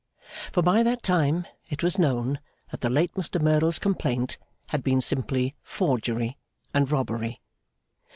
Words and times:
For 0.51 0.63
by 0.63 0.81
that 0.81 1.03
time 1.03 1.45
it 1.69 1.83
was 1.83 1.99
known 1.99 2.39
that 2.71 2.81
the 2.81 2.89
late 2.89 3.13
Mr 3.13 3.39
Merdle's 3.39 3.77
complaint 3.77 4.39
had 4.69 4.83
been 4.83 4.99
simply 4.99 5.53
Forgery 5.61 6.39
and 6.73 6.91
Robbery. 6.91 7.39